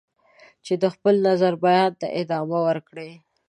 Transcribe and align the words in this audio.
چې 0.65 0.73
د 0.81 0.83
خپل 0.93 1.15
نظر 1.27 1.53
بیان 1.63 1.91
ته 2.01 2.07
ادامه 2.21 2.59
ورکړي. 2.67 3.11